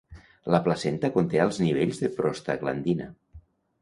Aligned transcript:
La 0.53 0.61
placenta 0.67 1.11
conté 1.17 1.43
alts 1.43 1.59
nivells 1.65 2.03
de 2.05 2.09
prostaglandina. 2.17 3.11